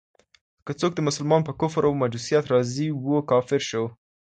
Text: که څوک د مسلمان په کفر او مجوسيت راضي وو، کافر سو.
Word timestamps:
که 0.65 0.71
څوک 0.79 0.91
د 0.95 0.99
مسلمان 1.07 1.41
په 1.45 1.53
کفر 1.61 1.83
او 1.87 1.93
مجوسيت 2.01 2.45
راضي 2.53 2.87
وو، 2.93 3.17
کافر 3.31 3.61
سو. 3.69 3.83